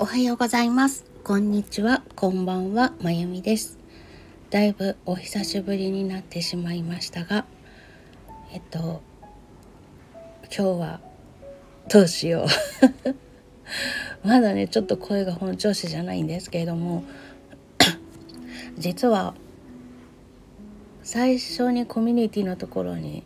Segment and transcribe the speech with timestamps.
[0.00, 1.04] おはようございます。
[1.24, 2.04] こんにちは。
[2.14, 2.92] こんばんは。
[3.02, 3.80] まゆみです。
[4.48, 7.46] だいぶお久しぶりになってしまいましたが、
[8.52, 9.02] えっと、
[10.56, 11.00] 今日は
[11.88, 13.16] どうしよう。
[14.22, 17.02] まだね、ちょっと声が本調子じゃないんですけれども、
[18.78, 19.34] 実は
[21.02, 23.24] 最初にコミュニティのところに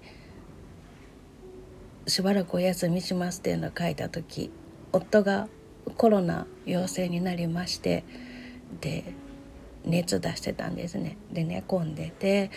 [2.06, 4.50] しばらくお休みしますっていうのを書いた時
[4.90, 5.48] 夫が
[5.96, 8.04] コロナ陽性になりまして
[8.80, 9.14] で
[9.84, 12.50] 熱出してたんですねで寝込んでて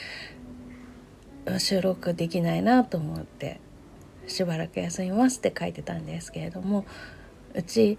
[1.59, 3.59] 収録できないなと思って
[4.27, 6.85] しばらく休みますって書いてたんですけれども
[7.53, 7.97] うち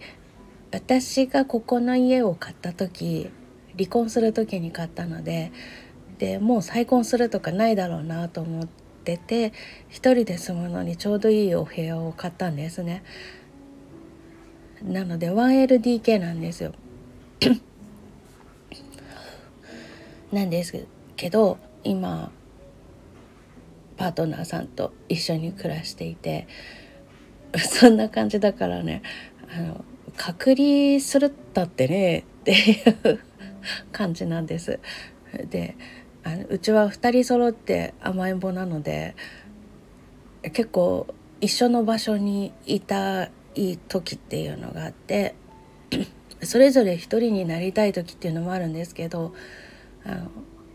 [0.72, 3.30] 私がここの家を買った時
[3.76, 5.52] 離婚する時に買ったので
[6.18, 8.66] でもう再婚するとかないだろうなと思っ
[9.04, 9.52] てて
[9.88, 13.04] 一人で住むのにちょうどいいお部屋を買ったんですね。
[14.82, 16.72] なので 1LDK なんですよ。
[20.32, 22.30] なんですけど今
[23.96, 26.46] パートナーさんと一緒に暮らしていて
[27.56, 29.02] そんな感じだからね
[29.56, 29.84] あの
[30.16, 32.54] 隔離するったってねってい
[33.12, 33.20] う
[33.92, 34.80] 感じなんです。
[35.50, 35.76] で
[36.22, 39.14] あのうちは2人揃って甘えん坊なので
[40.42, 41.06] 結構
[41.40, 45.34] 一緒の場所にいたいい時っていうのがあって
[46.42, 49.34] それぞれ一人になりたい時っていうのもあるんですけど
[50.04, 50.14] あ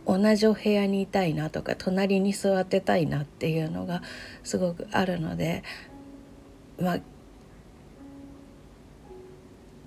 [0.07, 4.01] の同じお部屋にいたいなとか隣に座ってたいなっていうのが
[4.43, 5.63] すごくあるので
[6.79, 6.99] まあ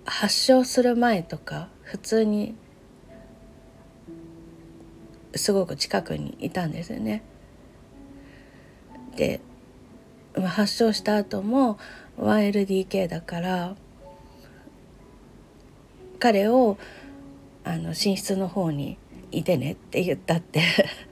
[0.07, 2.55] 発症する前とか普通に
[5.35, 7.23] すごく近くにいたんですよね。
[9.17, 9.41] で
[10.37, 11.79] まあ発症した後も
[12.19, 13.77] 1LDK だから
[16.19, 16.79] 彼を
[17.65, 18.99] あの寝室の方に
[19.31, 20.63] いてねって言ったって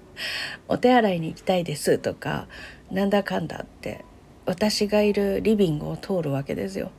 [0.68, 2.46] お手洗いに行きたいですとか
[2.90, 4.04] なんだかんだって
[4.46, 6.90] 私がいるリビングを通るわけですよ。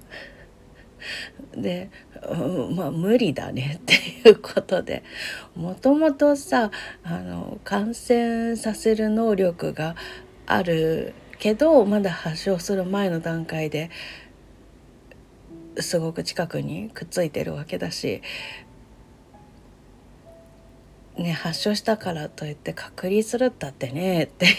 [1.55, 1.89] で、
[2.29, 3.93] うん、まあ無理だねって
[4.29, 5.03] いうことで
[5.53, 6.71] もともとさ
[7.03, 9.95] あの感染させる能力が
[10.45, 13.89] あるけどまだ発症する前の段階で
[15.77, 18.21] すごく近くにくっついてるわけだし、
[21.17, 24.55] ね、発症したからといって隔離するったってねっていう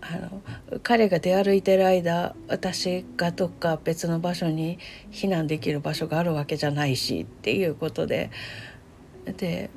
[0.00, 0.42] あの
[0.82, 4.80] 彼が出歩いてる間私がどっか別の場所に
[5.12, 8.32] 避難できる場所があるわけじゃないしっていうことで
[9.36, 9.70] で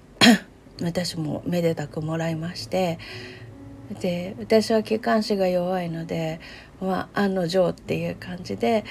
[0.80, 2.98] 私もめでたくもらいまして
[4.00, 6.40] で私は気管支が弱いので、
[6.80, 8.84] まあ、案の定っていう感じで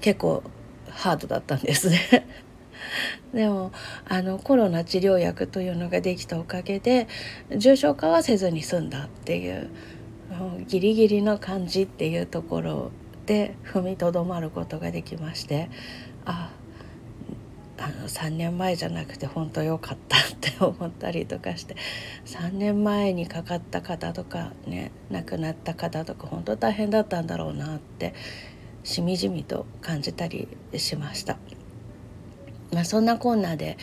[0.00, 0.42] 結構
[0.90, 2.26] ハードだったんですね。
[3.32, 3.72] でも
[4.08, 7.08] あのコロナ治療薬というのができたおかげで
[7.56, 9.70] 重症化はせずに済んだっていう
[10.68, 12.90] ギリギリの感じっていうところ
[13.26, 15.70] で踏みとどまることができまして
[16.24, 16.65] ああ
[17.78, 21.76] あの3年前じゃなくて本当良かったって思ったりとかして
[22.24, 28.14] 3年前にかかった方とかね亡くなった方とか本当大変だったんだろうなって
[28.82, 31.38] しみじみと感じたりしました。
[32.72, 33.76] まあ、そんなこんなで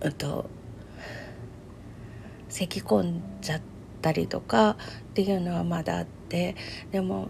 [0.00, 0.48] うと
[2.48, 3.60] 咳き込んじゃっ
[4.02, 4.76] たりとか
[5.10, 6.54] っていうのはまだあって
[6.90, 7.28] でも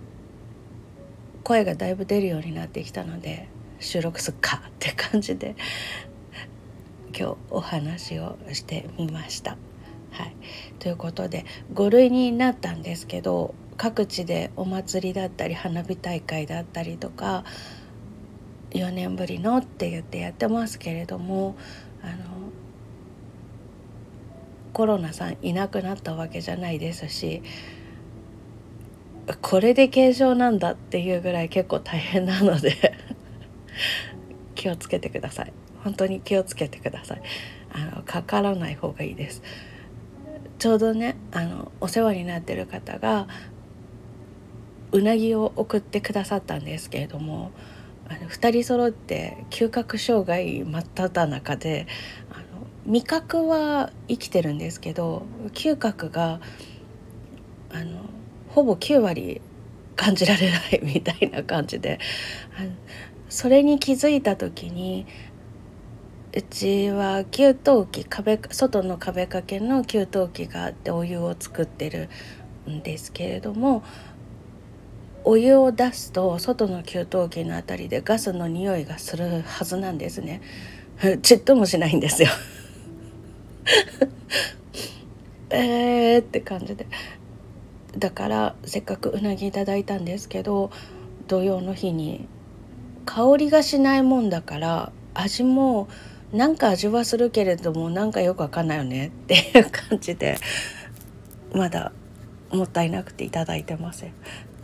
[1.44, 3.48] 声がだいぶ出るようになってきたので
[3.82, 5.56] 収録すっかって感じで
[7.16, 9.56] 今日お話をしてみました。
[10.12, 10.36] はい、
[10.78, 17.44] ということで5類になったんですけど各地でお祭りだったり花火大会だったりとか
[18.70, 21.56] 4年ぶりのって言ってやってますけれども
[22.02, 22.14] あの
[24.72, 27.42] コロナさんいなくなったわけじゃないですし
[29.40, 32.91] これで軽症なんだっていうぐらい結構大変なので
[34.62, 35.52] 気をつけてください。
[35.82, 37.22] 本当に気をつけてください。
[37.72, 39.42] あのかからない方がいいです。
[40.60, 43.26] ちょうどねあのお世話になってる方が
[44.92, 47.50] うなぎを送ってくださったんですけれども
[48.08, 51.88] あの2人揃って嗅覚障害真っ只中で
[52.30, 52.44] あの
[52.86, 56.40] 味覚は生きてるんですけど嗅覚が
[57.72, 58.02] あの
[58.50, 59.40] ほぼ9割
[59.96, 61.98] 感じられないみたいな感じで
[63.32, 65.06] それに気づいた時に
[66.36, 67.54] うちは給湯
[67.90, 72.10] 器壁外の壁掛けの給湯器があってお湯を作ってる
[72.68, 73.82] んですけれども
[75.24, 80.42] お湯を出すと外の給湯器の辺りでガスの匂いがするはずなんですね。
[81.22, 82.28] ちっともしないんですよ。
[85.48, 86.86] えーって感じで。
[87.96, 90.70] だからせっかくうなぎいただいたんですけど
[91.28, 92.28] 土曜の日に
[93.04, 95.88] 香りがしないもんだから味も
[96.32, 100.38] なんか味はするけれどもなんかよくわかんないよねっていう感じで
[101.54, 101.92] まだ
[102.50, 104.12] もったいなくていただいてません。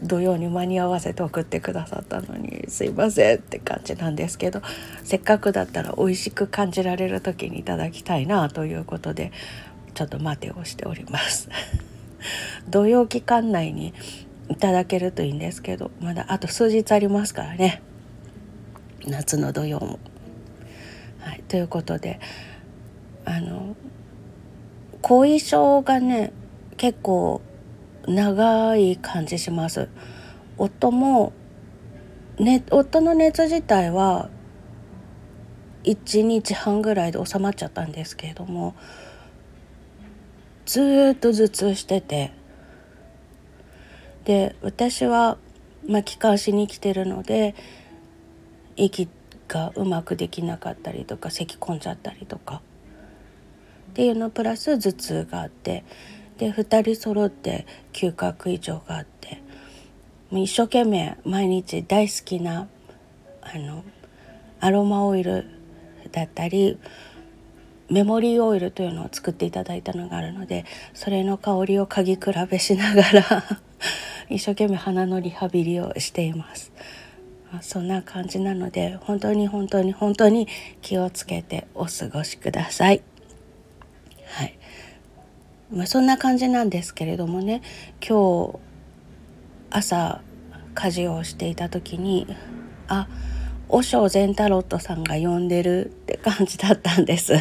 [0.02, 4.62] 土曜に間に合わせて送ってくださったのにすいませんって感じなんですけど
[5.02, 9.32] せっかくだったら美味しく感じられる時にいただきたいなということで
[9.94, 11.48] ちょっと待てをしております。
[12.70, 13.92] 土曜期間内に
[14.48, 17.82] いただけるといいんですけどまだあと数日ありますからね。
[19.06, 19.98] 夏の土曜も。
[21.20, 22.20] はい、ということで
[23.24, 23.76] あの
[25.02, 26.32] 後遺症がね
[26.76, 27.40] 結構
[28.06, 29.88] 長い感じします。
[30.56, 31.32] 夫も、
[32.38, 34.30] ね、夫の熱自体は
[35.84, 38.74] 1日半ぐらいで収まっちゃったんですけれども
[40.66, 42.32] ずっと頭痛してて
[44.24, 45.38] で私は、
[45.88, 47.54] まあ、気管支に来てるので
[48.84, 49.08] 息
[49.48, 52.62] がうまくできなかったりとか咳き込んじゃったりとか。
[53.90, 55.84] っていうのプラス頭痛があって。
[56.38, 59.42] で2人揃って嗅覚異常があって。
[60.30, 62.68] もう一生懸命毎日大好きな
[63.40, 63.82] あの
[64.60, 65.46] アロマオイル
[66.12, 66.78] だったり
[67.88, 72.20] メモリーオイルというのを作っていただいたのがあるのでそれの香りを嗅ぎ比
[72.50, 73.44] べしながら
[74.28, 76.70] 一生懸命鼻のリハビリをしています。
[77.62, 80.48] そんな感じなので本当に本当に本当に
[80.82, 83.02] 気をつけてお過ごしください。
[84.26, 84.58] はい。
[85.70, 87.60] まあ、そんな感じなんですけれどもね
[88.06, 88.58] 今日
[89.70, 90.22] 朝
[90.74, 92.26] 家事をしていた時に
[92.88, 93.06] あ
[93.68, 97.34] 和尚善太郎とさんが呼んでるって感じだったんです。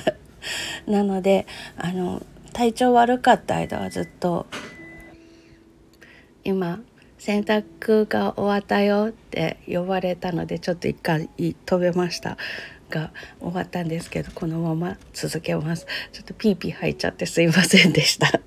[0.88, 2.22] なのであの
[2.54, 4.48] 体調悪かった間はずっと
[6.44, 6.80] 今
[7.18, 11.30] 洗濯が終わったよって呼ばれたのでちょっと一回
[11.66, 12.38] 飛べました
[12.90, 15.86] が終わったんですけどこのまま続けます。
[16.12, 18.42] ちょっとピーピー入っちゃってすいませんでした。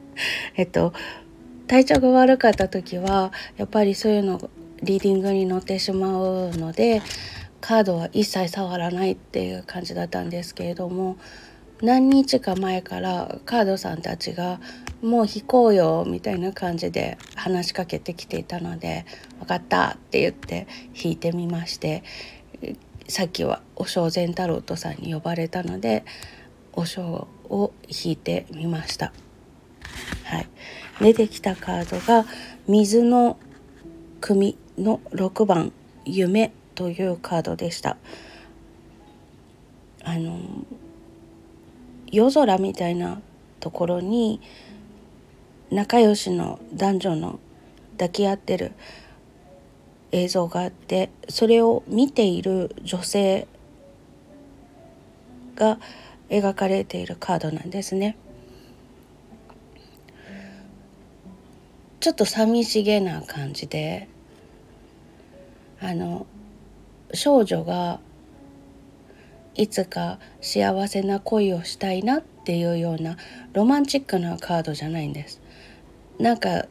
[0.56, 0.92] えっと
[1.66, 4.50] 体調が悪かった時はやっぱりそういうの
[4.82, 7.02] リーディングに乗ってしまうので
[7.60, 11.16] カードは一切触らないっていう感じだったんですけれども
[11.82, 14.60] 何日か前からカードさんたちが
[15.02, 19.04] 「もう引こうよ」みたいな感じで話しかけてきていたので
[19.40, 22.02] 「分かった」って言って引いてみまして
[23.08, 26.04] さっきはお正善太郎とさんに呼ばれたので
[26.72, 29.12] お正を引いてみました。
[30.24, 30.48] はい、
[31.00, 32.26] 出てきたカードが
[32.66, 33.38] 水の
[34.20, 35.72] 組の6番
[36.04, 37.96] 「夢」というカードでした。
[40.02, 40.38] あの
[42.10, 43.20] 夜空みたいな
[43.60, 44.40] ところに
[45.70, 47.40] 仲良しの男女の
[47.92, 48.72] 抱き合ってる
[50.12, 53.48] 映像があってそれを見ている女性
[55.56, 55.78] が
[56.28, 58.16] 描かれているカードなんですね。
[62.00, 64.08] ちょっと寂しげな感じで
[65.80, 66.26] あの
[67.12, 67.98] 少女が
[69.56, 73.16] いつか幸せな恋をしたいなっていうような
[73.54, 75.40] ロマンチックなカードじゃないんです。
[76.18, 76.66] なんか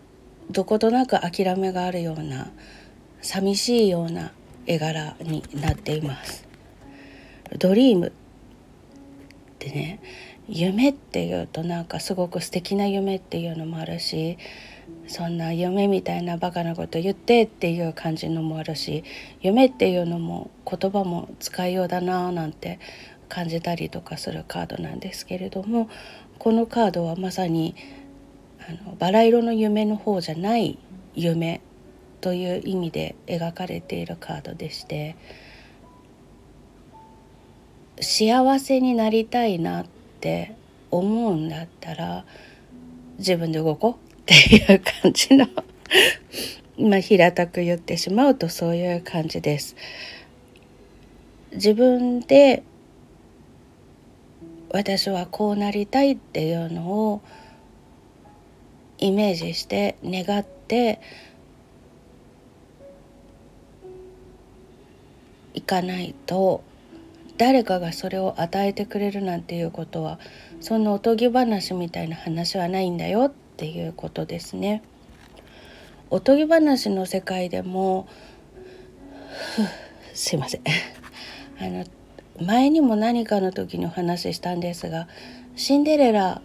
[0.51, 2.51] どことなく諦めがあるような
[3.21, 4.31] 寂しいような
[4.67, 6.47] 絵柄になっています。
[7.57, 8.11] ドリームっ
[9.59, 9.99] てね
[10.47, 14.37] 夢っていうとなんかすごく素敵な夢っていうのもあるし
[15.07, 19.03] そんな夢みたいなバカなこと言ってっていう感じのもあるし
[19.41, 22.79] 夢っていうのも言葉も使いようだななんて
[23.29, 25.89] 感じたりとかするカードなんですけれども
[26.39, 27.75] このカードはまさに
[28.67, 30.79] あのバラ色の夢の方じゃない
[31.13, 31.61] 夢
[32.21, 35.15] という意味で描かれているカードでして
[38.01, 39.85] 幸せになりたいなっ
[40.19, 40.55] て
[40.89, 42.25] 思うんだったら
[43.19, 44.04] 自分で動こう。
[44.25, 45.47] っていう感じの
[46.79, 49.75] まあ平たく言ってしまうとそういう感じです。
[51.53, 52.63] 自分で
[54.71, 57.21] 私はこうなりたいっていうのを
[58.97, 60.99] イメージして願って
[65.53, 66.61] いかないと
[67.37, 70.19] 誰かがそれを与えてくれるなんていうことは
[70.59, 74.83] そんなおとぎ話みたいな話はないんだよっていうことですね。
[76.09, 78.07] おとぎ話の世界でも
[80.13, 80.61] すいません
[81.59, 81.85] あの
[82.45, 85.07] 前にも何かの時にお話ししたんですが
[85.55, 86.41] シンデレラ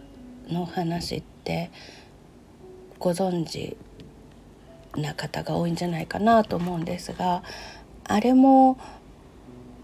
[0.49, 1.71] の話って
[2.99, 3.77] ご存知
[4.97, 7.43] な方が多いんじゃないかなと思うんですが
[8.05, 8.79] あれも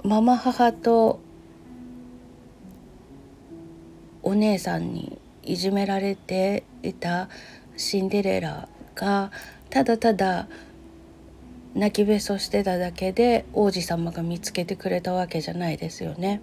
[0.03, 1.21] ママ母と
[4.23, 7.29] お姉さんにいじめられていた
[7.77, 9.31] シンデレラが
[9.71, 10.49] ただただ
[11.75, 16.41] 泣きべそしてただけで王子様が見つけてくれたわけじゃないですよね。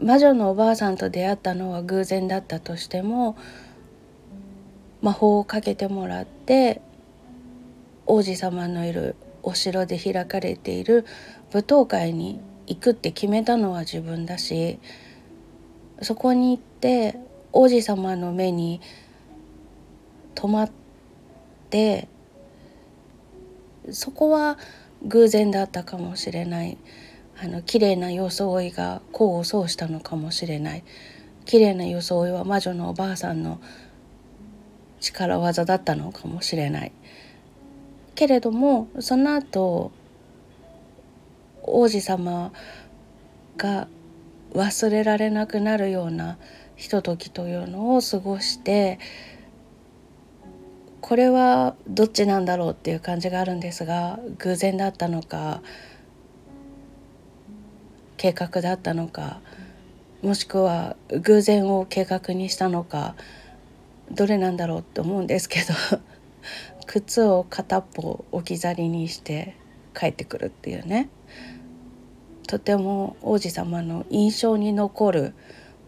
[0.00, 3.36] 魔女のおばあさんと出会ったのは偶然だったとしても
[5.00, 6.82] 魔法をかけてもらって
[8.04, 11.06] 王子様のいるお城で開かれている
[11.52, 14.78] 舞踏会に行くって決めたのは自分だし
[16.02, 17.18] そこに行って
[17.52, 18.80] 王子様の目に
[20.36, 20.70] 止まっ
[21.70, 22.08] て
[23.90, 24.58] そこは
[25.02, 26.78] 偶然だったかもしれない。
[27.38, 30.84] あの綺麗な装いが功を奏したのかもしれない。
[31.44, 33.60] 綺麗な装いは魔女のおばあさんの
[35.00, 36.92] 力技だったのかもしれない。
[38.14, 39.92] けれどもその後
[41.62, 42.52] 王子様
[43.56, 43.88] が
[44.54, 46.38] 忘れられなくなるような
[46.76, 48.98] ひとときというのを過ごして
[51.00, 55.62] これはどっちなんだろうっていう感じがあるんですが偶然だったのか
[58.16, 59.40] 計画だったのか
[60.22, 63.14] もしくは偶然を計画にしたのか
[64.10, 65.74] どれなんだろうって思うんですけど
[66.86, 69.56] 靴を片っぽ置き去りにして
[69.94, 71.08] 帰ってくるっていうね。
[72.46, 75.34] とても王子様の印象に残る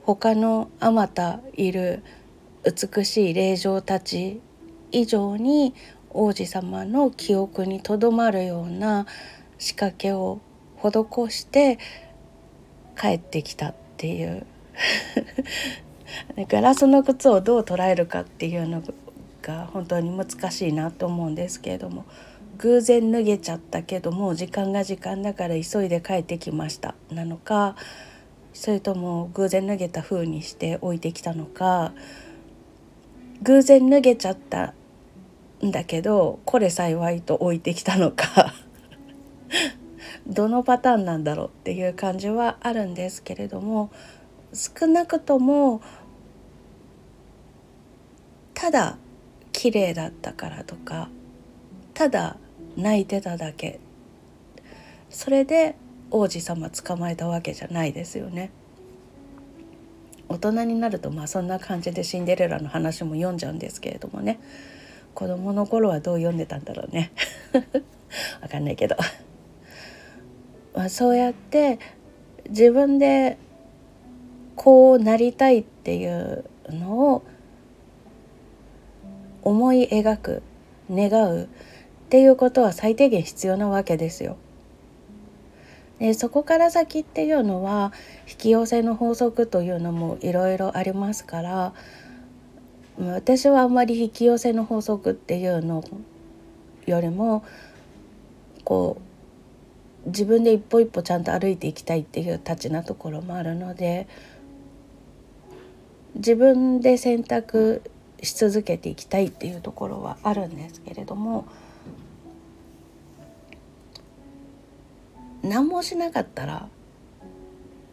[0.02, 2.02] 他のあまたいる
[2.64, 4.40] 美しい霊場たち
[4.92, 5.74] 以上に
[6.10, 9.06] 王子様の記憶にとどまるような
[9.58, 10.40] 仕掛けを
[10.76, 10.90] 施
[11.30, 11.78] して
[12.98, 14.46] 帰ってきたっていう。
[16.48, 18.82] ガラスの靴をどう捉えるかっていうの
[19.42, 22.04] が本当に難しいなと思うんですけれども。
[22.58, 26.96] 偶然脱げちゃったけども時間が時間だから急いで帰ってきました。
[27.10, 27.76] なのか
[28.52, 31.92] それとも偶然脱げた風にして置いてきたのか。
[33.42, 34.74] 偶然脱げちゃった
[35.64, 38.54] んだけどこれ幸いと置いてきたのか。
[40.26, 43.90] どのパターンなんだろうっていう感じはあるんですけれども
[44.52, 45.80] 少なくとも
[48.52, 48.98] ただ
[49.52, 51.08] 綺麗だったからとか
[51.94, 52.36] ただ
[52.76, 53.80] 泣いてただけ。
[55.10, 55.74] それで
[56.10, 58.50] 王子様捕まえたわけじゃないですよね。
[60.28, 64.38] 大人になるとまあそんな感じでシンデレラの話も読んじゃうんですけれどもね。
[65.18, 67.10] 子供の頃はどう読んでたんだろうね
[68.40, 68.94] わかんないけど
[70.76, 71.80] まあそうやって
[72.48, 73.36] 自分で
[74.54, 77.22] こうなりたいっていうのを
[79.42, 80.42] 思い描く
[80.88, 81.48] 願うっ
[82.10, 84.36] ていうことは最低限必要なわけですよ。
[85.98, 87.92] でそこから先っていうのは
[88.30, 91.74] 引き寄せの法則というのもいろいろありますから
[92.98, 95.84] 私はあんまり引き寄せの法則っていうの
[96.86, 97.44] よりも
[98.64, 99.00] こ
[100.04, 104.08] う自分で一歩一歩ちゃんと歩いていきたいっていうたちなところもあるので
[106.14, 107.82] 自分で選択
[108.22, 111.46] し続けていきたいっていうところはあるんですけれども。
[115.42, 116.68] 何もしなかったら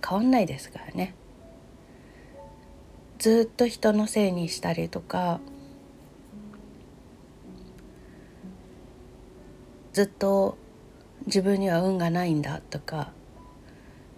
[0.08, 1.14] 変わんないですからね
[3.20, 5.40] ずっと人のせいにしたりとか
[9.94, 10.58] ずっと
[11.26, 13.12] 自分には運がないんだとか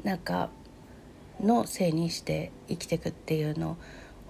[0.04, 0.50] なんか
[1.40, 3.78] のせいにして生きていくっていうの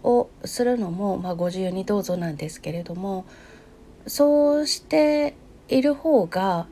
[0.03, 3.25] をするのも、まあ、ご自由にどうぞなんですけれども
[4.05, 5.35] そうして
[5.69, 6.67] いる方が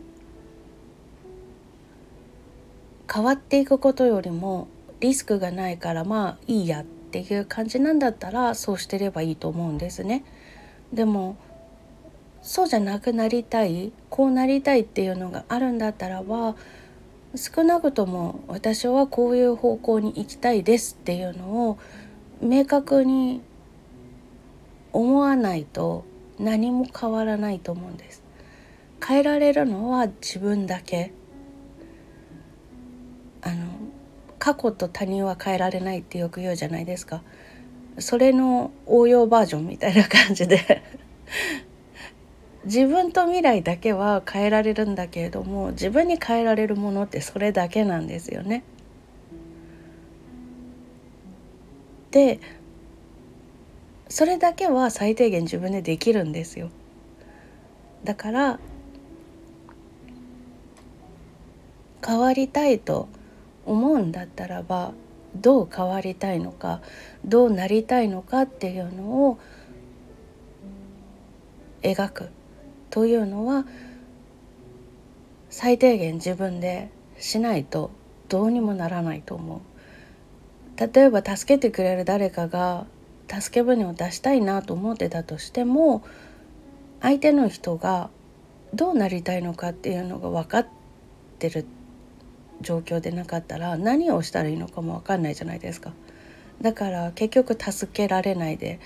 [3.12, 4.68] 変わっていくことよりも
[5.00, 6.86] リスクがないからまあいいやっ
[7.24, 10.26] ていう感じなんだったらそうしてればいいと思うんですね。
[10.92, 11.38] でも
[12.42, 16.56] そうじゃなくなりたいこうなりたいっていうのがあるんだったらば
[17.36, 21.78] 少なくとも私はこういう方向に行きたいですっていうのを
[22.42, 23.42] 明確に
[24.92, 26.04] 思わないと
[26.38, 28.24] 何も変わらないと思うんです。
[29.06, 31.14] 変えられるのは自分だけ
[33.42, 33.75] あの
[34.46, 37.24] 過去と他人は変えられないってよく言うじゃないですか
[37.98, 40.84] それの応用バージョンみたいな感じで
[42.64, 48.64] 自分と未来だけは変えられるんだけれども自分に変えられるものってそれだけなんですよね。
[52.12, 52.40] で
[54.08, 56.70] それだけは最低限自分でできるんですよ。
[58.04, 58.60] だから
[62.06, 63.10] 変わりたいと
[63.66, 64.94] 思うんだったらば
[65.36, 66.82] どう変わりたいのか
[67.26, 69.40] どうなりたいのかっていうのを
[71.82, 72.30] 描く
[72.90, 73.66] というのは
[75.50, 77.92] 最低限自分でしないと
[78.30, 79.60] どうにもならないと思う。
[80.78, 82.86] 例えば助けてくれる誰かが
[83.30, 86.04] 助け舟を出したいなと思ってたとしても
[87.02, 88.10] 相手の人が
[88.74, 90.68] どうなりたいのかっていうのが分かっ
[91.40, 91.66] てる
[92.62, 95.94] 状況でなかったら何をしたらいいのかも分かんないじゃないですか。
[96.62, 98.80] だから結局助けられないで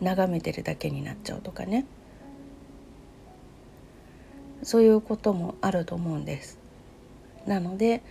[0.00, 1.84] 眺めてるだけになっちゃうとかね
[4.62, 6.58] そういうこともあると思うんです。
[7.46, 8.02] なので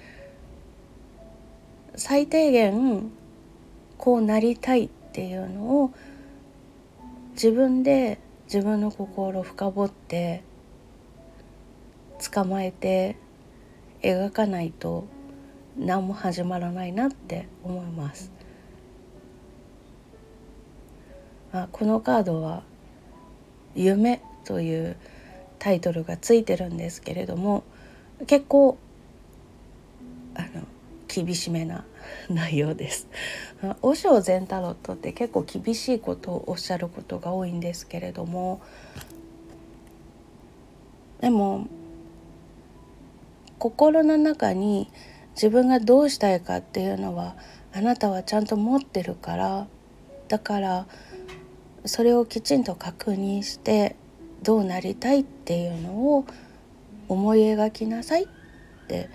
[1.95, 3.11] 最低限
[3.97, 5.91] こうなりたいっていうのを
[7.33, 10.43] 自分で自分の心を深掘って
[12.31, 13.17] 捕まえて
[14.01, 15.05] 描かないと
[15.77, 18.31] 何も始まらないなって思います。
[21.51, 22.63] あこのカードは
[23.75, 24.97] 「夢」という
[25.57, 27.63] タイトルがついてるんですけれども
[28.27, 28.77] 結構
[30.35, 30.63] あの
[31.07, 31.85] 厳しめな
[32.29, 33.07] 内容です。
[33.81, 38.61] 和尚善太郎とって結構厳しいことをおっしゃることが多いんですけれども
[41.21, 41.67] でも
[43.59, 44.89] 心の中に
[45.35, 47.35] 自分がどうしたいかっていうのは
[47.74, 49.67] あなたはちゃんと持ってるから
[50.27, 50.88] だから
[51.85, 53.95] それをきちんと確認して
[54.43, 56.25] どうなりたいっていうのを
[57.07, 58.27] 思い描きなさいっ
[58.87, 59.09] て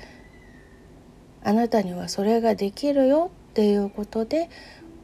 [1.42, 4.50] あなたにはそれができるよっていうことで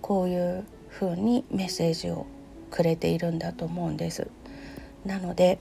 [0.03, 2.27] こういうふうにメッセージを
[2.71, 4.29] くれているんだと思うんです。
[5.05, 5.59] なので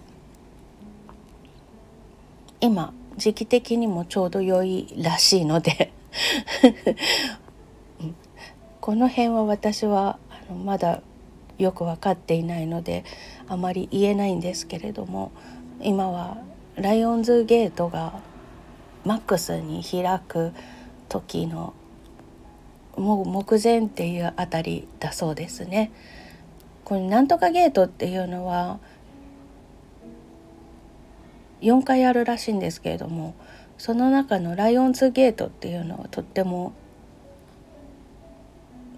[2.61, 5.91] 今時期的にもちょうど良いらしいので
[8.81, 11.01] この辺は私はあのまだ
[11.57, 13.03] よく分かっていないので
[13.47, 15.31] あまり言えないんですけれども
[15.81, 16.37] 今は
[16.75, 18.19] ライオンズゲートが
[19.05, 20.51] マックスに開く
[21.07, 21.73] 時の
[22.97, 25.91] もう目前っていうあたりだそうですね。
[26.85, 28.79] このなんとかゲートっていうのは
[31.61, 33.35] 4回あるらしいんですけれども
[33.77, 36.73] その中のライオンズゲートっていうのはとっても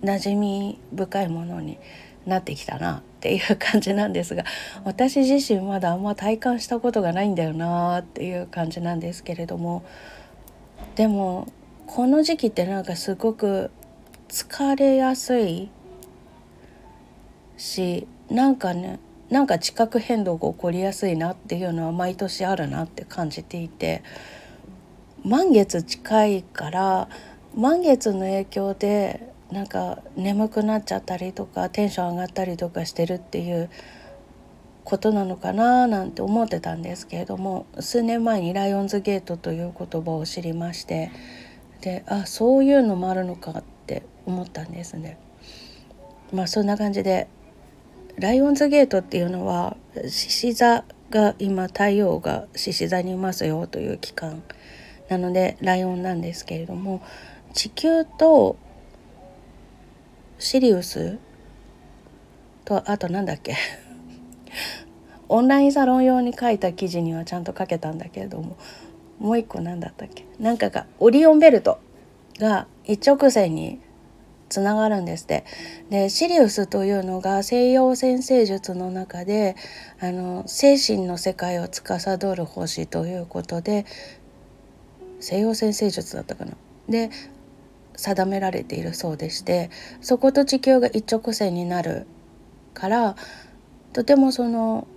[0.01, 1.77] 馴染み深いものに
[2.25, 4.43] なってきたなっていう感じなんですが
[4.83, 9.83] 私自身まだあんま体感したことがないんだよなっていう感じなんですけれども
[10.95, 11.47] でも
[11.87, 13.71] この時期ってなんかすごく
[14.27, 15.69] 疲れやすい
[17.57, 24.03] しなんかねなんか地殻変動が起こりやすいなっていうのは毎年あるなって感じていて
[25.23, 27.09] 満月近いから
[27.55, 33.69] 満月の影響でなんか眠くなっちゃったりとかテンション上がったりとかしてるっていう
[34.83, 41.11] ことなのかななんて思ってたんですけれども数年前にライオンズゲートという言葉を知りまして
[41.81, 45.17] であそういうのもあるのかって思ったんですね。
[46.33, 47.27] まあそんな感じで
[48.17, 49.77] ライオンズゲートっていうのは
[50.07, 54.43] 獅子座が今太陽が獅子座にいますよという期間
[55.09, 57.01] なのでライオンなんですけれども
[57.53, 58.57] 地球と
[60.39, 61.17] シリウス
[62.65, 63.55] とあとなんだっけ？
[65.29, 68.57] オンラインサロン用に書いた記事にはちゃんと書けたんだけれども
[69.19, 70.25] もう一個何だったっけ？
[70.39, 71.79] なんかがオリオンベルト
[72.39, 73.79] が一直線に
[74.49, 75.45] つながるんですって。
[75.89, 79.55] でシリウスというのが西洋占星術の中で
[79.99, 83.85] あの精神の世界を司る星ということで
[85.19, 86.53] 西洋占星術だったかな。
[86.89, 87.09] で
[87.95, 92.05] 定められているそうでしてそこと地球が一直線になる
[92.73, 93.15] から
[93.91, 94.87] とてもその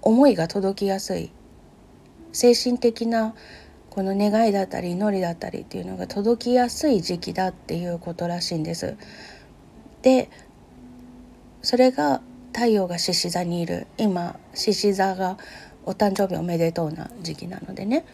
[0.00, 1.30] 思いが届きやすい
[2.32, 3.34] 精神的な
[3.92, 8.96] この願いだったり祈りだったりっていうのが届きやすい時期だっていうことらしいんです。
[10.00, 10.30] で
[11.60, 12.22] それが
[12.54, 15.36] 太陽が獅子座にいる今獅子座が
[15.84, 18.06] お誕生日おめでとうな時期なのでね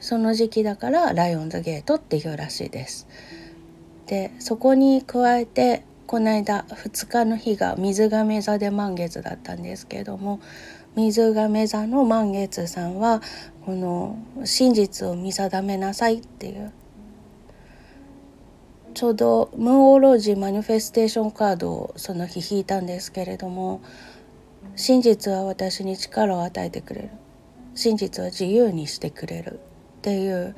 [0.00, 3.06] その時期だからライオンズゲートっていうらしいです。
[4.06, 10.40] でそこに加えてこの間2日の日が水亀座で満月だったんですけれども
[10.94, 13.22] 水亀座の満月さんは
[13.64, 16.72] この真実を見定めなさいっていう。
[18.94, 23.80] ちょうどムーンオーロジーマニフェステーションカードをその日引いたんですけれども
[24.76, 27.10] 真実は私に力を与えてくれる。
[27.74, 29.60] 真実は自由にしてくれる
[29.98, 30.54] っていう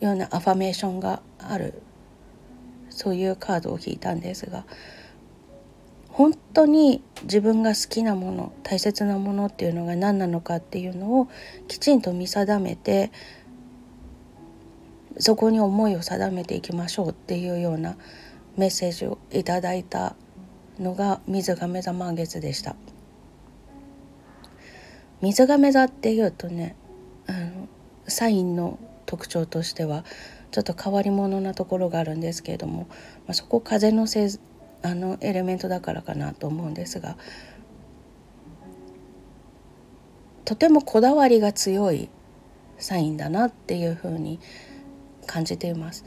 [0.00, 1.82] ようなアファメーションがある。
[2.88, 4.64] そういうカードを引いたんですが
[6.12, 11.28] 本当に自分が好きなもの大切なものっていうのが何なのかっていうのを
[11.68, 13.12] きちんと見定めて
[15.18, 17.96] そこに思いを定めていきましょうっていうような
[18.56, 20.16] メッセージをいただいた
[20.78, 22.74] のが水亀座満月でした。
[25.20, 26.74] 水亀座っていうとね
[27.26, 27.68] あの
[28.08, 30.04] サインの特徴としては
[30.50, 32.86] ちょっと変わり者なところがあるんですけれども、
[33.26, 34.28] まあ、そこ風のせ
[34.82, 37.16] あのエレメントだからかなと思うんですが
[40.44, 42.08] とてもこだわりが強い
[42.78, 44.40] サインだなっていうふうに
[45.26, 46.04] 感じています。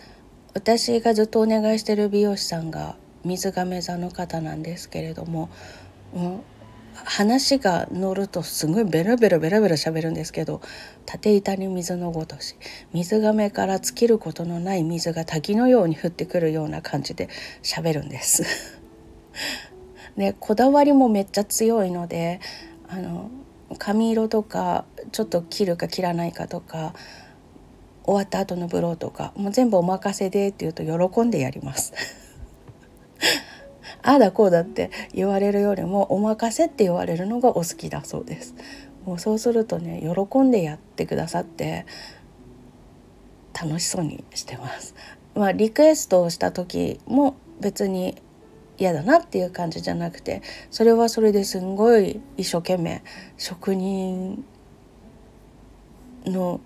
[0.53, 5.49] 私がずっとお願いしてる美容師さんが水亀座の方なんですけれども、
[6.13, 6.41] うん、
[7.05, 10.61] 話が乗るとすごいベラベラベラベラ喋るんですけど
[11.05, 12.55] 縦板に水のごとし
[12.93, 17.29] 水亀から尽きることのない水が滝のように降ってくるような感じで
[17.61, 18.43] 喋るんです。
[20.17, 22.39] で こだわりもめっちゃ強いので
[22.87, 23.29] あの
[23.77, 26.93] 髪色とかちょっと切るか切らないかとか
[28.05, 32.22] 終わった後のブローとかもう全部お任せでって言うと喜んでやります。
[34.03, 38.53] ああだこうだって言われるよりもお任せって言われるのがお好きだそうです。
[39.05, 41.85] もうそうするとね喜んでやってくださって
[43.59, 44.93] 楽しそうにしてます。
[45.35, 48.21] まあリクエストをした時も別に
[48.77, 53.03] 嫌だなっていう感じじゃなくてそれはそれですんごい一生懸命
[53.37, 54.43] 職人
[56.25, 56.59] の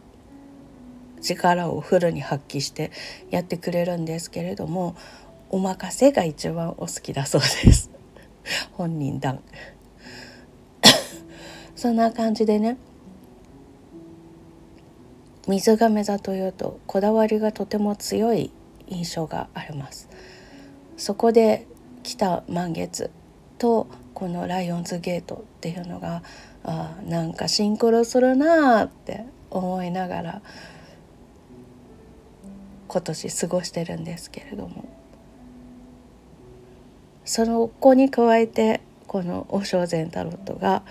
[1.21, 2.91] 力をフルに発揮して
[3.29, 4.95] やってくれるんですけれども
[5.49, 7.89] お任せが一番お好きだそうです。
[8.73, 9.37] 本人だ
[11.75, 12.77] そんな感じでね。
[15.47, 18.51] 水亀座というとこだわりがとても強い
[18.87, 20.09] 印象があります。
[20.97, 21.67] そこで
[22.03, 23.11] 来た満月
[23.57, 26.23] とこのライオンズゲートっていうのが
[26.63, 30.41] あなんかシンクロするなって思いながら
[32.87, 34.96] 今年過ごしてるんですけれども。
[37.27, 40.83] その子に加えてこの和尚禅タロットが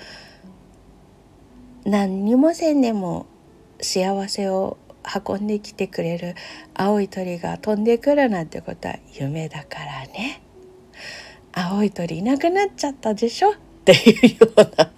[1.85, 3.27] 何にもせんでも
[3.81, 4.77] 幸せを
[5.27, 6.35] 運んできてくれる
[6.75, 10.43] 青い鳥が飛んでくるなんてことは夢だからね。
[11.53, 13.53] 青い鳥いなくなっちゃったでしょ？
[13.53, 14.91] っていうような。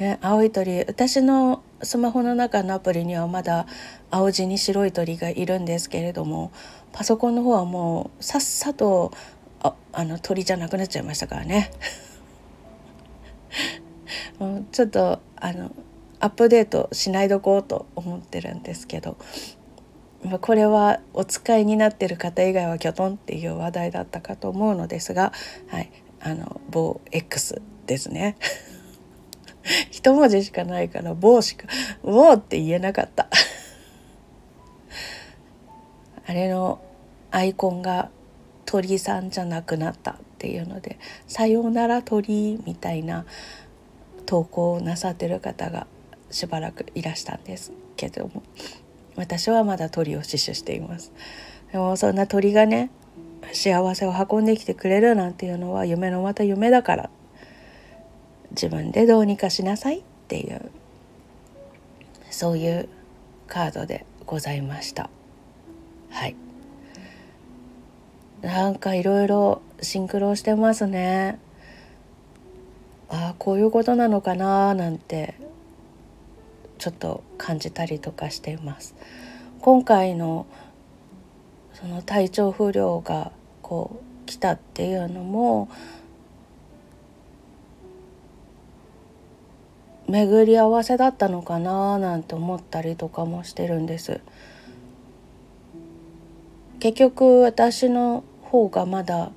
[0.00, 3.66] ね、青い鳥私のスマホの中のアプリにはまだ
[4.10, 6.50] 青地に白い鳥がいるんですけれども
[6.92, 9.12] パソコンの方はもうさっさと
[9.60, 11.70] ああの鳥じゃなくなっちゃいましたからね。
[14.38, 15.70] もうちょっとあの
[16.20, 19.16] アップデートしないどこうと思ってるんですけど。
[20.40, 25.32] これはお使いになってる方以外はキョトンっていう話題だったかと思うのですが、
[25.66, 28.36] はい、あの某 X ですね。
[29.90, 31.66] 一文字しかないから某しか
[32.02, 33.28] 「某」って言えなかった。
[36.26, 36.80] あれの
[37.30, 38.10] アイコンが
[38.66, 43.26] 鳥さんじゃなくなったっていうので「さようなら鳥」みたいな
[44.26, 45.86] 投稿をなさってる方が
[46.30, 48.42] しばらくいらしたんですけども。
[49.16, 51.12] 私はまだ鳥を死守しています。
[51.70, 52.90] でもそんな鳥がね
[53.52, 57.10] 幸せを運んできてくれるなんていうのは夢のまた夢だから。
[58.50, 60.70] 自分でどうにかしなさいっていう
[62.30, 62.88] そういう
[63.48, 65.08] カードでございました。
[66.12, 66.36] はい。
[68.42, 71.38] なんかいろいろシンクロしてますね。
[73.08, 75.34] ああこういうことなのかななんて
[76.78, 78.94] ちょっと感じたりとかしています。
[79.60, 80.46] 今回の
[81.72, 85.68] その体調不良がこう来たっていうのも
[90.08, 94.20] 巡り合わせだったのかななんて思ったりとかもしてるんです。
[96.82, 99.30] 結局私の方がまだ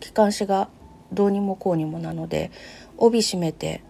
[0.00, 0.70] 気管支が
[1.12, 2.50] どうにもこうにもなので
[2.96, 3.82] 帯締めて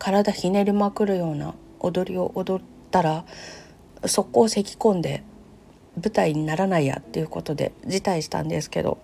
[0.00, 3.24] 体ひねりまくるような踊りを踊ったら
[4.04, 5.22] 速攻咳き込んで
[6.02, 8.98] 舞台にならないやっていうことで辞退したんですけど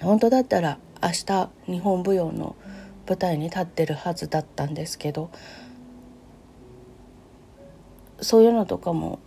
[0.00, 2.56] 本当だったら明日日本舞踊の
[3.06, 5.30] 舞台に立ってるはずだったんですけど
[8.20, 9.20] そういうのとかも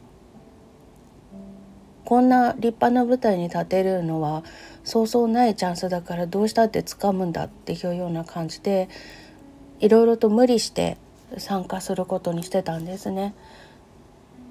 [2.06, 4.44] こんな立派な舞台に立てるのは
[4.84, 8.90] そうそうないチャンスだからどうしたって掴むんだっていうような感じで
[9.80, 10.98] いろいろと無理して
[11.38, 13.34] 参加することにしてたんですね。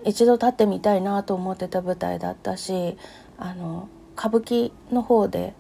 [0.05, 2.99] 一度立ってみたいなと思ってた舞台だったし
[3.39, 3.89] あの
[4.19, 5.55] 歌舞伎の方で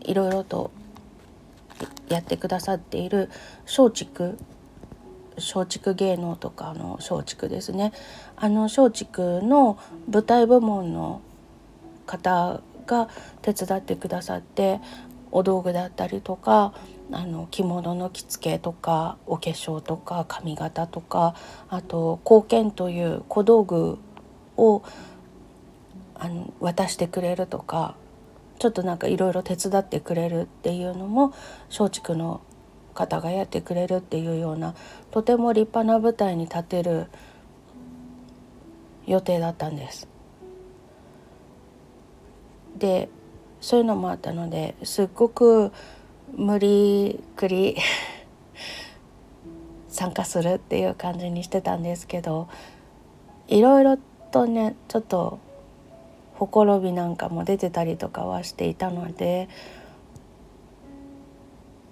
[0.00, 0.70] いろいろと
[2.08, 3.30] やってくださっている
[3.66, 4.36] 松竹
[5.36, 7.92] 松竹芸能とかの松竹ですね。
[8.36, 9.78] あの松竹の
[10.10, 11.20] 舞台部門の
[12.06, 13.08] 方が
[13.42, 14.80] 手伝ってくださって
[15.30, 16.72] お道具だったりとか
[17.10, 21.34] あの着物の着付けとかお化粧とか髪型とか
[21.68, 23.98] あと貢献という小道具
[24.56, 24.82] を
[26.14, 27.96] あの渡してくれるとか
[28.58, 31.34] ちょっとなんかいろいろ手伝ってくれるっていうのも
[31.68, 32.40] 松竹の
[32.94, 34.74] 方がやってくれるっていうような
[35.10, 37.06] とても立派な舞台に立てる
[39.06, 40.08] 予定だったんです。
[42.76, 43.08] で
[43.60, 45.72] そういうのもあったのですっごく
[46.36, 47.76] 無理くり
[49.88, 52.48] 参加するっていう感じにしてたんですけど
[53.46, 53.96] いろいろ
[54.32, 55.38] とねちょっと
[56.34, 59.48] ほころびなんかも出てたりとかはしていたので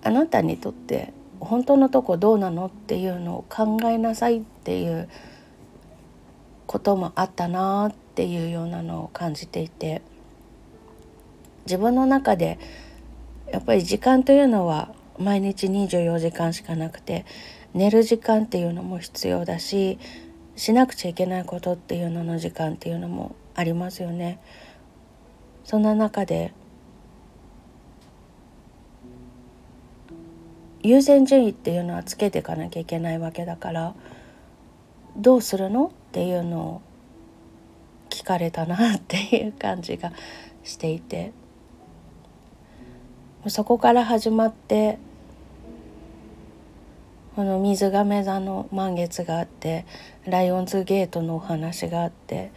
[0.02, 5.08] あなたにとって本当のとこどうなのっていうのを考えなさいっていう
[6.66, 10.02] こともあったなっていうようなのを感じていて
[11.66, 12.58] 自分の中で
[13.50, 17.24] やっぱり時間というのは毎日24時間しかなくて
[17.74, 19.98] 寝る時間っていうのも必要だし
[20.56, 24.38] しなくちゃいけないことっていうのの時間っていうのもありますよね。
[25.64, 26.52] そんな中で
[30.82, 33.94] 優先順位っていうのはつけていかなきゃいけないわけだから
[35.16, 36.82] どうするのっていうのを
[38.10, 40.12] 聞かれたなっていう感じが
[40.64, 41.32] していて
[43.48, 44.98] そこから始まって
[47.34, 49.86] この水亀座の満月があって
[50.26, 52.52] ライオンズゲートのお話があって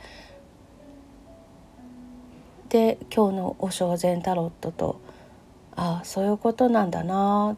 [2.69, 4.99] で今日の「お正前タロットと」
[5.77, 7.57] ああそういうことなんだな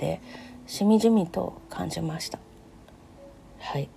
[0.00, 0.22] って
[0.66, 2.38] しみじみと感じました。
[3.58, 3.90] はい。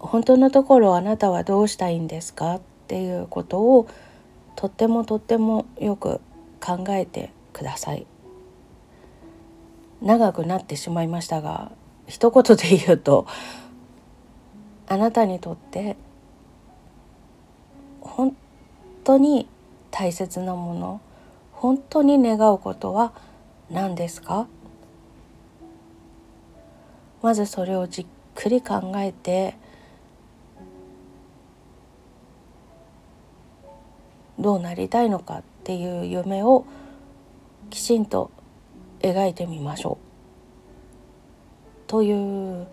[0.00, 3.88] 本当のところあなたはどうしたいんですかっていうことを
[4.56, 6.20] とってもとってもよく
[6.60, 8.06] 考えてください。
[10.02, 11.70] 長くなってしまいましたが
[12.06, 13.26] 一言で言うと
[14.88, 15.96] あなたにとって
[18.02, 18.36] 本
[19.04, 19.48] 当に
[19.90, 21.00] 大切なもの
[21.52, 23.14] 本当に願うことは
[23.70, 24.46] 何ですか？
[27.22, 29.56] まずそれをじっくり考えて
[34.38, 36.64] どうなりたいのかっていう夢を
[37.70, 38.30] きちんと
[39.00, 40.06] 描いてみましょう
[41.88, 42.66] という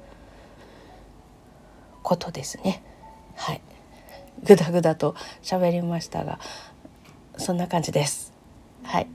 [2.03, 2.83] ことですね
[3.35, 3.61] はい。
[4.43, 6.39] ぐだぐだと喋りましたが
[7.37, 8.33] そんな感じです。
[8.83, 9.07] はい、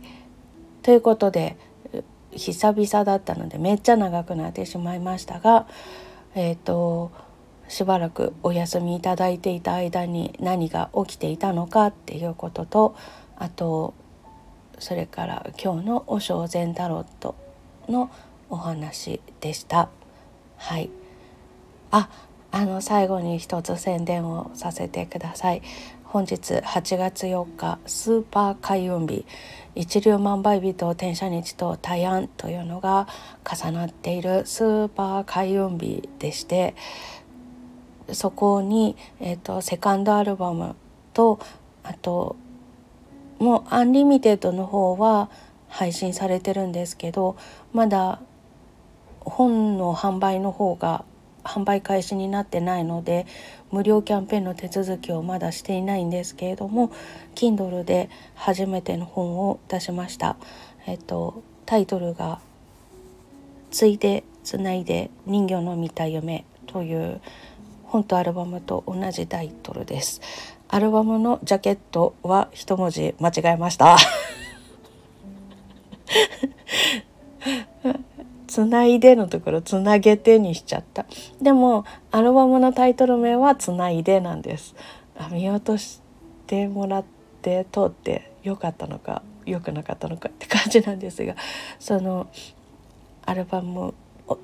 [0.82, 1.56] ということで
[2.32, 5.66] 久々だったのでめっちゃ長くなってしまいましたが
[6.34, 7.10] えっ、ー、と
[7.68, 12.96] しばらくお休みいただいていた間に何が起きていたのかっていうことと
[13.36, 13.94] あと
[14.78, 17.34] それから今日の「お正前タロット」
[17.88, 18.10] の
[18.50, 19.88] お話でした。
[20.56, 20.90] はい
[21.90, 22.08] あ
[22.50, 25.62] あの最後に一つ宣伝をさせてください
[26.10, 29.26] 本日8月4日スーパー開運日。
[29.74, 33.06] 一粒万倍日と天赦日と大安というのが
[33.44, 36.74] 重なっているスーパー開運日でして
[38.10, 40.76] そこに、えーと、セカンドアルバム
[41.12, 41.38] と
[41.84, 42.36] あと
[43.38, 45.28] もうアンリミテッドの方は
[45.68, 47.36] 配信されてるんですけど
[47.74, 48.22] まだ
[49.20, 51.04] 本の販売の方が
[51.48, 53.26] 販売開始になってないので
[53.72, 56.92] 無料キャンペーンの手続きをまだしていないんですけれども
[57.34, 60.36] Kindle で初めての本を出しました。
[60.86, 62.40] えっと、タイトルが
[63.70, 67.20] 「ついでつないで人魚の見た夢」という
[67.84, 70.20] 本とアルバムと同じタイトルです。
[70.68, 73.96] アルバムのジャケットは一文字間違えました。
[78.58, 81.06] つないでのところつなげてにしちゃった。
[81.40, 84.74] でもアルバムのタイトル名はつないでなんです。
[85.16, 86.00] あ見落とし
[86.48, 87.04] てもらっ
[87.40, 91.36] て通ってよかったのか良くなかったのかって感じなんですが
[91.78, 92.26] その
[93.24, 93.94] アルバム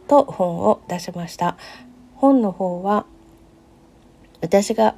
[0.07, 1.57] と本を出しました。
[2.15, 3.07] 本の方は
[4.43, 4.95] 私が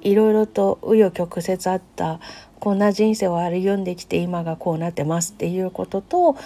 [0.00, 2.20] いろいろと紆余曲折あった
[2.60, 6.36] こんな人生を歩んできて今がこうなってますっていうことと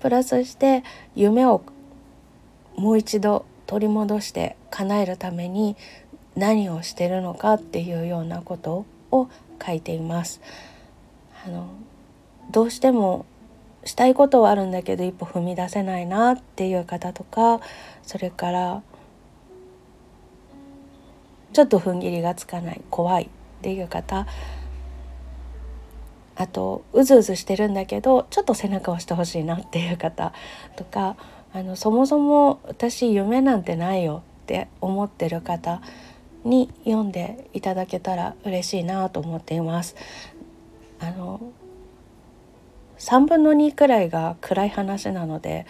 [0.00, 0.84] プラスして
[1.14, 1.62] 夢を
[2.76, 5.76] もう一度取り戻して叶えるために
[6.36, 9.28] 何をしてるのかっていうようなことを
[9.64, 10.40] 書いています。
[11.44, 11.68] あの
[12.50, 13.26] どうしても
[13.84, 17.60] したいことはあるんだけど一歩踏み出せないなっていう方とか
[18.02, 18.82] それから
[21.52, 23.28] ちょっと踏ん切りがつかない怖いっ
[23.62, 24.26] ていう方
[26.38, 30.32] あとうずうずしてるんだけどちょっと背中を押してほしいなっていう方
[30.76, 31.16] とか
[31.52, 35.82] あのそもそも私夢なんてないよって思ってる方
[36.44, 39.96] に読んでいただけたら嬉しいなと思っています。
[41.00, 41.40] あの
[42.98, 45.66] 3分の2くらいが暗い話なので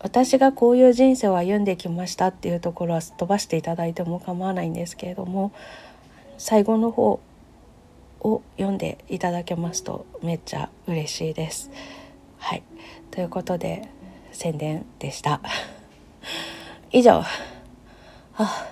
[0.00, 5.52] 私がこういう人生を歩んできましたっていうところは飛ばしていただいても構わないんですけれども
[6.38, 7.20] 最後の方
[8.20, 11.70] を読んでいただけますとめっちゃ嬉しいです。
[12.38, 12.62] はい
[13.10, 13.88] ということで
[14.32, 15.40] 宣伝でした。
[16.90, 17.22] 以上。
[18.36, 18.66] あ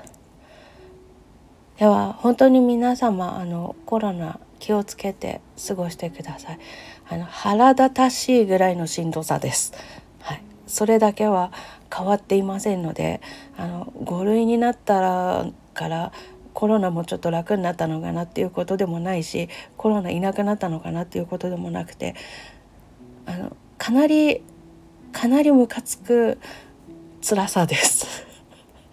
[1.79, 6.59] では本当に皆様あのコロナ気をつけて過ごしてください。
[7.09, 9.75] あの腹立たしいぐらいのしんどさです。
[10.21, 11.53] はい、それだけは
[11.95, 13.21] 変わっていませんので、
[13.57, 16.13] あの5類になったらから
[16.57, 22.15] コロナもちょっと楽になったのかなっていうことでもないしコロナいなくなったのかなっていうことでもなくて
[23.27, 24.43] あのかなり
[25.13, 26.39] かなりムカつく
[27.21, 28.25] 辛さです。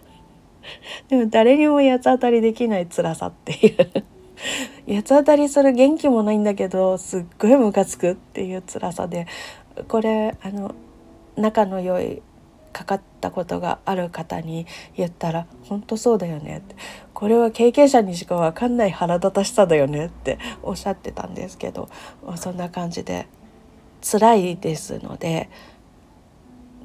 [1.08, 4.04] でも誰にも八つ当たりできない辛さっていう。
[4.94, 9.26] 八つ当たりする元気もないんだけどすっごいムカつくっていう辛さで
[9.88, 10.74] これあの
[11.36, 12.20] 仲の良い
[12.74, 16.74] かかったことがある方に言ったら「本当そうだよね」って
[17.14, 21.88] 「これは経験者にしか分かんない腹立たしさだよね」っておっしゃってたんですけど
[22.26, 23.26] まあそんな感じで
[24.02, 25.48] 辛いですので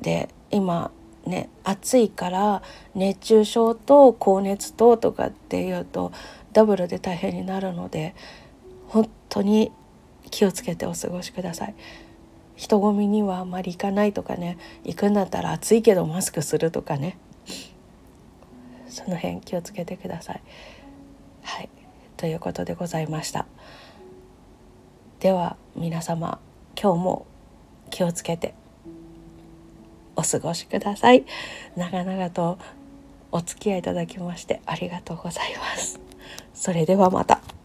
[0.01, 0.91] で今
[1.25, 2.61] ね暑いから
[2.95, 6.11] 熱中症と高熱ととかっていうと
[6.53, 8.15] ダブルで大変になるので
[8.87, 9.71] 本当に
[10.29, 11.75] 気をつけてお過ごしください。
[12.55, 17.17] 人混みにはあまり行かないとかね行くんだったら暑いけどマスクするとかね
[18.89, 20.41] その辺気をつけてください。
[21.43, 21.69] はい
[22.17, 23.45] ということでございました。
[25.19, 26.39] では皆様
[26.81, 27.25] 今日も
[27.89, 28.53] 気をつけて
[30.15, 31.25] お過ごしください。
[31.75, 32.57] 長々と
[33.31, 35.99] お付き合いいただきましてありがとうございます。
[36.53, 37.58] それではまた。